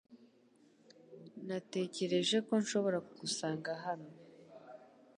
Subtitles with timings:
[1.47, 4.09] Natekereje ko nshobora kugusanga hano.